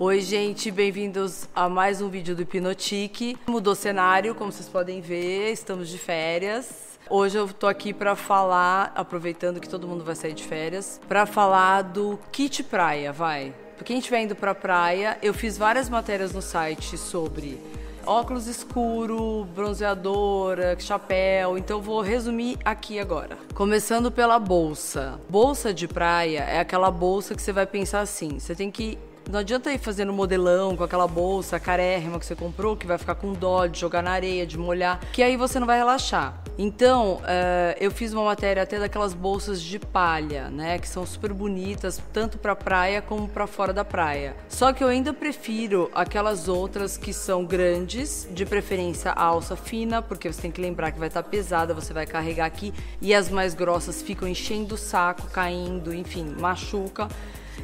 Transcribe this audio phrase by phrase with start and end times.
[0.00, 3.36] Oi, gente, bem-vindos a mais um vídeo do Hipnotique.
[3.48, 6.96] Mudou cenário, como vocês podem ver, estamos de férias.
[7.10, 11.26] Hoje eu tô aqui para falar, aproveitando que todo mundo vai sair de férias, para
[11.26, 13.52] falar do kit praia, vai.
[13.74, 17.60] Pra quem estiver indo pra praia, eu fiz várias matérias no site sobre
[18.06, 21.58] óculos escuro, bronzeadora, chapéu.
[21.58, 23.36] Então vou resumir aqui agora.
[23.52, 25.20] Começando pela bolsa.
[25.28, 28.96] Bolsa de praia é aquela bolsa que você vai pensar assim: você tem que
[29.28, 33.14] não adianta ir fazendo modelão com aquela bolsa carérrima que você comprou, que vai ficar
[33.14, 36.42] com dó de jogar na areia, de molhar, que aí você não vai relaxar.
[36.56, 41.32] Então, uh, eu fiz uma matéria até daquelas bolsas de palha, né, que são super
[41.32, 44.34] bonitas, tanto para praia como para fora da praia.
[44.48, 50.00] Só que eu ainda prefiro aquelas outras que são grandes, de preferência a alça fina,
[50.00, 53.14] porque você tem que lembrar que vai estar tá pesada, você vai carregar aqui, e
[53.14, 57.08] as mais grossas ficam enchendo o saco, caindo, enfim, machuca.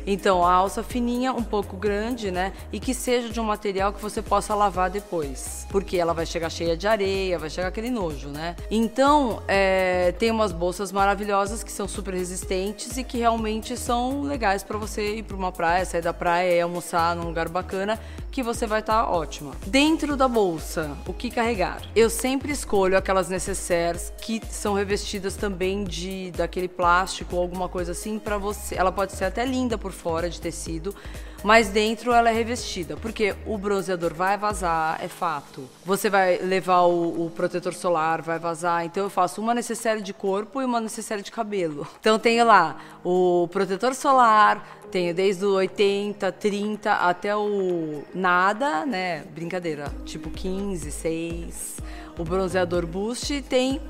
[0.06, 2.52] Então, a alça fininha, um pouco grande, né?
[2.72, 5.66] E que seja de um material que você possa lavar depois.
[5.70, 8.56] Porque ela vai chegar cheia de areia, vai chegar aquele nojo, né?
[8.70, 14.62] Então, é, tem umas bolsas maravilhosas que são super resistentes e que realmente são legais
[14.62, 17.98] para você ir para uma praia, sair da praia e almoçar num lugar bacana,
[18.30, 19.52] que você vai estar tá ótima.
[19.66, 21.80] Dentro da bolsa, o que carregar?
[21.94, 27.92] Eu sempre escolho aquelas necessaires que são revestidas também de daquele plástico ou alguma coisa
[27.92, 28.74] assim para você.
[28.74, 30.94] Ela pode ser até linda por fora de tecido,
[31.42, 35.68] mas dentro ela é revestida, porque o bronzeador vai vazar, é fato.
[35.84, 38.86] Você vai levar o, o protetor solar, vai vazar.
[38.86, 41.86] Então eu faço uma necessaire de corpo e uma necessaire de cabelo.
[42.00, 49.24] Então tenho lá o protetor solar, tenho desde o 80, 30 até o nada, né?
[49.34, 51.76] Brincadeira, tipo 15, 6.
[52.18, 53.80] O bronzeador boost tem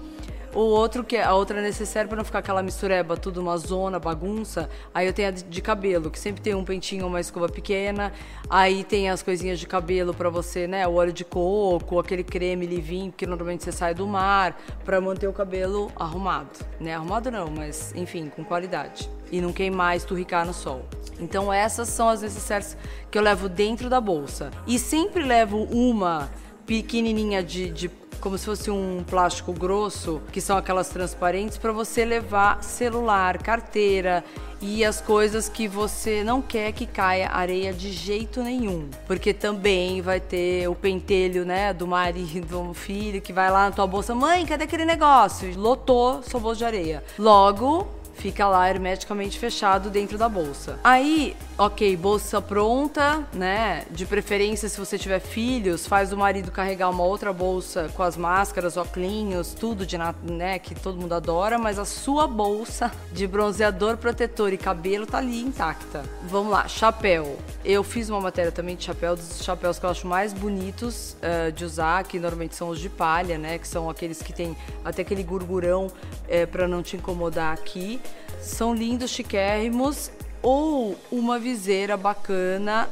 [0.54, 3.56] o outro, que é, a outra é necessária para não ficar aquela mistureba, tudo uma
[3.56, 4.70] zona, bagunça.
[4.94, 8.12] Aí eu tenho a de cabelo, que sempre tem um pentinho, uma escova pequena.
[8.48, 10.86] Aí tem as coisinhas de cabelo para você, né?
[10.86, 15.26] O óleo de coco, aquele creme livinho, que normalmente você sai do mar, para manter
[15.26, 16.64] o cabelo arrumado.
[16.80, 16.94] Né?
[16.94, 19.10] Arrumado não, mas enfim, com qualidade.
[19.32, 20.84] E não queimar, esturricar no sol.
[21.18, 22.76] Então essas são as necessárias
[23.10, 24.50] que eu levo dentro da bolsa.
[24.66, 26.30] E sempre levo uma
[26.66, 27.88] pequenininha de, de
[28.24, 34.24] como se fosse um plástico grosso, que são aquelas transparentes, para você levar celular, carteira
[34.62, 38.88] e as coisas que você não quer que caia areia de jeito nenhum.
[39.06, 43.72] Porque também vai ter o pentelho, né, do marido, do filho, que vai lá na
[43.76, 45.52] tua bolsa, mãe, cadê aquele negócio?
[45.60, 47.04] Lotou sua bolsa de areia.
[47.18, 47.86] Logo,
[48.24, 50.78] fica lá hermeticamente fechado dentro da bolsa.
[50.82, 53.84] Aí, ok, bolsa pronta, né?
[53.90, 58.16] De preferência, se você tiver filhos, faz o marido carregar uma outra bolsa com as
[58.16, 63.98] máscaras, óculos, tudo de né, que todo mundo adora, mas a sua bolsa de bronzeador,
[63.98, 66.02] protetor e cabelo tá ali intacta.
[66.22, 67.36] Vamos lá, chapéu.
[67.62, 71.52] Eu fiz uma matéria também de chapéu, dos chapéus que eu acho mais bonitos uh,
[71.52, 73.58] de usar, que normalmente são os de palha, né?
[73.58, 75.92] Que são aqueles que tem até aquele gurgurão uh,
[76.26, 78.00] eh, para não te incomodar aqui.
[78.40, 80.10] São lindos, chiquérrimos.
[80.42, 82.88] Ou uma viseira bacana.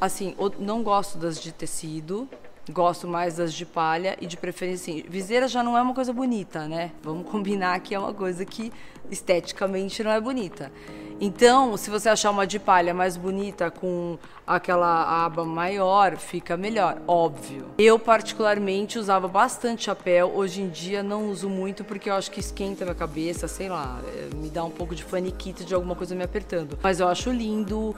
[0.00, 2.28] Assim, não gosto das de tecido.
[2.70, 6.14] Gosto mais das de palha e de preferência assim, viseira já não é uma coisa
[6.14, 6.92] bonita, né?
[7.02, 8.72] Vamos combinar que é uma coisa que
[9.10, 10.72] esteticamente não é bonita.
[11.20, 16.98] Então, se você achar uma de palha mais bonita com aquela aba maior, fica melhor,
[17.06, 17.66] óbvio.
[17.78, 22.40] Eu particularmente usava bastante chapéu, hoje em dia não uso muito porque eu acho que
[22.40, 26.14] esquenta minha cabeça, sei lá, é, me dá um pouco de faniquita de alguma coisa
[26.14, 26.78] me apertando.
[26.82, 27.94] Mas eu acho lindo uh,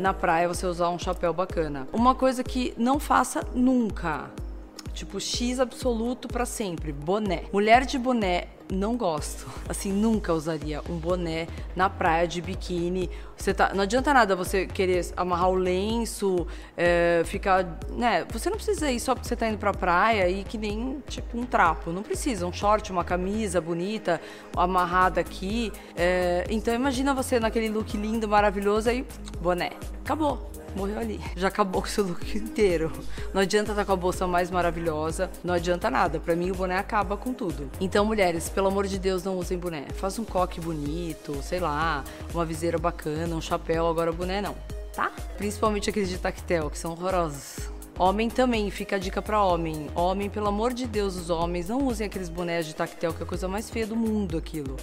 [0.00, 1.86] na praia você usar um chapéu bacana.
[1.92, 4.30] Uma coisa que não faça nunca,
[4.96, 7.44] tipo X absoluto para sempre, boné.
[7.52, 9.46] Mulher de boné não gosto.
[9.68, 11.46] Assim, nunca usaria um boné
[11.76, 13.10] na praia de biquíni.
[13.36, 16.46] Você tá, não adianta nada você querer amarrar o lenço,
[16.76, 18.24] é, ficar, né?
[18.32, 21.38] Você não precisa ir só porque você tá indo pra praia e que nem tipo
[21.38, 21.92] um trapo.
[21.92, 24.20] Não precisa, um short, uma camisa bonita,
[24.56, 25.70] amarrada aqui.
[25.94, 29.06] É, então imagina você naquele look lindo, maravilhoso aí,
[29.40, 29.72] boné.
[30.02, 31.20] Acabou morreu ali.
[31.34, 32.92] Já acabou o seu look inteiro.
[33.32, 36.20] Não adianta estar com a bolsa mais maravilhosa, não adianta nada.
[36.20, 37.70] Para mim, o boné acaba com tudo.
[37.80, 39.86] Então, mulheres, pelo amor de Deus, não usem boné.
[39.94, 44.54] Faz um coque bonito, sei lá, uma viseira bacana, um chapéu, agora boné não,
[44.94, 45.10] tá?
[45.36, 47.70] Principalmente aqueles de tactel, que são horrorosos.
[47.98, 49.88] Homem também, fica a dica para homem.
[49.94, 53.24] Homem, pelo amor de Deus, os homens não usem aqueles bonés de tactel, que é
[53.24, 54.76] a coisa mais feia do mundo aquilo.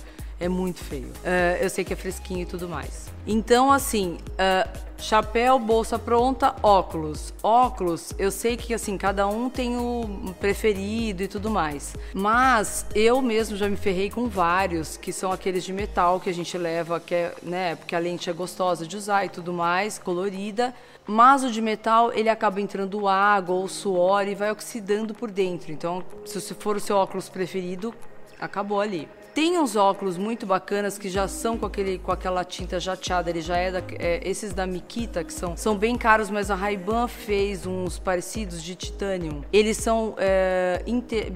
[0.44, 1.08] É muito feio.
[1.08, 3.10] Uh, eu sei que é fresquinho e tudo mais.
[3.26, 7.34] Então, assim, uh, chapéu, bolsa pronta, óculos.
[7.42, 11.96] Óculos, eu sei que assim, cada um tem o preferido e tudo mais.
[12.14, 16.34] Mas eu mesmo já me ferrei com vários, que são aqueles de metal que a
[16.34, 19.98] gente leva, que é, né, porque a lente é gostosa de usar e tudo mais,
[19.98, 20.76] colorida.
[21.08, 25.72] Mas o de metal, ele acaba entrando água ou suor e vai oxidando por dentro.
[25.72, 27.96] Então, se for o seu óculos preferido,
[28.42, 29.08] acabou ali.
[29.34, 33.42] Tem uns óculos muito bacanas que já são com, aquele, com aquela tinta jateada, ele
[33.42, 37.08] já é, da, é esses da Mikita, que são, são bem caros, mas a Ray-Ban
[37.08, 39.44] fez uns parecidos de titânio.
[39.52, 40.84] Eles são é,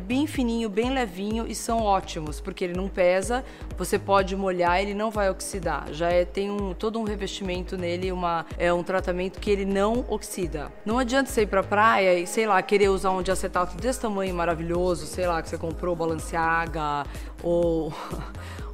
[0.05, 3.44] bem fininho, bem levinho e são ótimos, porque ele não pesa,
[3.75, 5.88] você pode molhar, ele não vai oxidar.
[5.91, 10.05] Já é, tem um, todo um revestimento nele, uma, é um tratamento que ele não
[10.07, 10.71] oxida.
[10.85, 14.01] Não adianta você ir pra praia e, sei lá, querer usar um de acetato desse
[14.01, 17.07] tamanho maravilhoso, sei lá, que você comprou Balenciaga
[17.44, 17.94] ou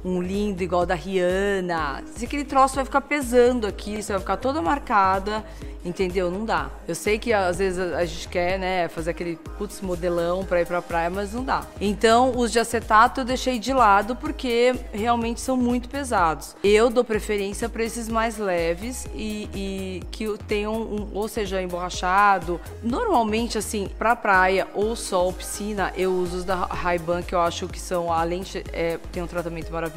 [0.04, 2.04] um lindo igual da Rihanna.
[2.14, 5.44] Se aquele troço vai ficar pesando aqui, você vai ficar toda marcada
[5.84, 6.30] Entendeu?
[6.30, 6.70] Não dá.
[6.88, 10.66] Eu sei que às vezes a gente quer, né, fazer aquele putz modelão pra ir
[10.66, 11.62] pra praia, mas não dá.
[11.78, 16.56] Então, os de acetato eu deixei de lado porque realmente são muito pesados.
[16.64, 22.58] Eu dou preferência para esses mais leves e, e que tenham, um, ou seja, emborrachado.
[22.82, 27.68] Normalmente, assim, pra praia ou sol, piscina, eu uso os da Ray-Ban, que eu acho
[27.68, 29.93] que são, além de é, tem um tratamento maravilhoso